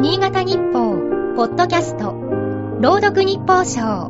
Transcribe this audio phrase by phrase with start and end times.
[0.00, 0.96] 新潟日報、
[1.36, 2.14] ポッドキャスト、
[2.80, 4.08] 朗読日報賞。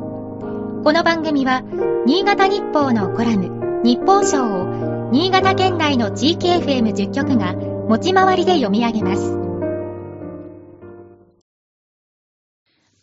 [0.85, 1.65] この番組は、
[2.07, 9.33] 新潟日報のコラム、日報賞を、新潟県内の地域 FM10 局が、持ち回りで読み上げます。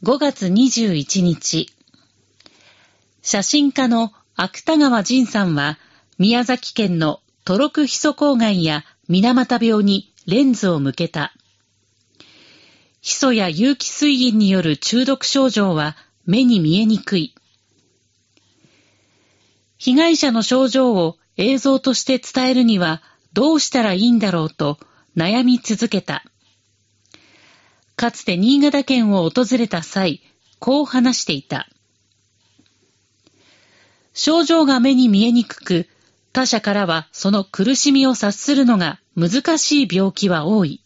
[0.03, 1.67] 5月21日、
[3.21, 5.77] 写真家の芥川仁さんは、
[6.19, 11.33] 宮崎県のトロクヒ素郊外や水俣病にレンズを向けた。
[13.01, 17.35] ヒ素や有機水銀による中毒症状は目に見えにくい。
[19.77, 23.01] 被害者の症状を映像として伝えるには
[23.33, 24.79] どうしたらいいんだろうと
[25.15, 26.23] 悩み続けた。
[27.95, 30.21] かつて新潟県を訪れた際、
[30.59, 31.67] こう話していた。
[34.13, 35.87] 症状が目に見えにくく、
[36.33, 40.81] 他者からはその苦しみを察するのが難しい病気は多い。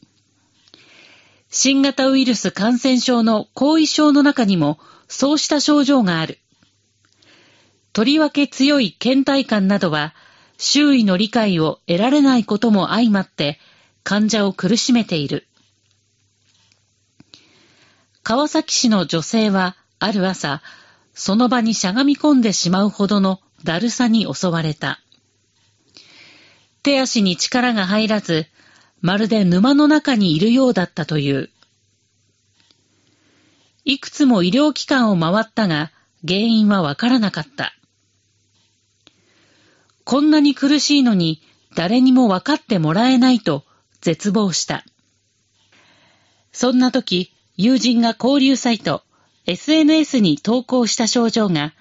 [1.54, 6.40] 新型ウイルス感染症の後遺症の中にもそうした症状がある。
[7.91, 10.16] とりわけ強い倦怠感などは
[10.57, 13.60] 周囲の理解を得られないことも相まって
[14.04, 15.46] 患者を苦しめている。
[18.24, 20.62] 川崎市の女性はある朝、
[21.13, 25.02] その場にしゃがみ込んでしまうほどのだるさに襲われた。
[26.82, 28.48] 手足に力が入らず、
[29.02, 31.49] まるで沼の中にいるようだったという。
[33.84, 35.91] いくつも医療機関を回ったが、
[36.26, 37.74] 原因はわからなかった。
[40.04, 41.41] こんなに苦しいのに
[41.76, 43.63] 誰にも分かってもらえないと
[44.02, 44.85] 絶望した。
[46.52, 49.04] そんな時、友人が交流サイト、
[49.48, 51.74] SNS に投稿した症状が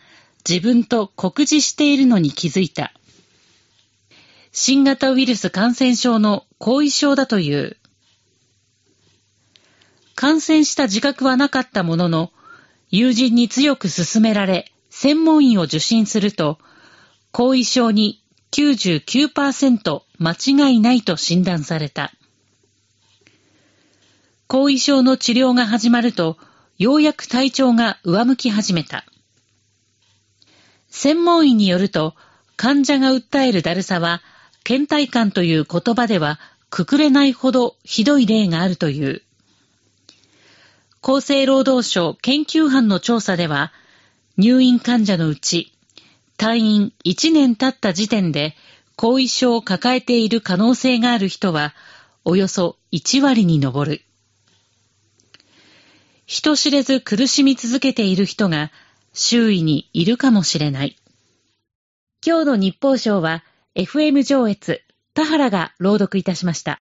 [0.49, 2.93] 自分と酷似しているのに気づいた。
[4.53, 7.79] 新型ウイルス感染症の後遺症だという。
[10.15, 12.33] 感染した自覚はなかったものの、
[12.91, 16.59] 友人に強く勧められ、専門医を受診すると、
[17.33, 18.23] 後遺症に
[18.53, 20.33] 99%間
[20.69, 22.13] 違いないと診断された。
[24.47, 26.37] 後遺症の治療が始まると、
[26.77, 29.07] ようやく体調が上向き始めた。
[30.91, 32.15] 専門医によると、
[32.59, 34.21] 患者が訴えるだるさは、
[34.65, 36.39] 倦怠感という言葉では
[36.71, 39.23] くくれないほどひどい例があるという。
[41.03, 43.73] 厚生労働省研究班の調査では、
[44.37, 45.73] 入院患者のうち、
[46.39, 48.55] 退院1年経った時点で
[48.97, 51.75] 後遺症を抱えている可能性がある人は、
[52.25, 54.03] およそ1割に上る。
[56.27, 58.71] 人知れず苦しみ続けている人が
[59.13, 60.97] 周囲にいるかもしれない。
[62.25, 63.43] 今日の日報賞は
[63.77, 64.83] FM 上越、
[65.15, 66.81] 田原が朗読いたしました。